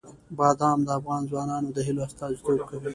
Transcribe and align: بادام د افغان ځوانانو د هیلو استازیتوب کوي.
بادام 0.37 0.79
د 0.85 0.89
افغان 0.99 1.21
ځوانانو 1.29 1.69
د 1.75 1.77
هیلو 1.87 2.01
استازیتوب 2.07 2.59
کوي. 2.69 2.89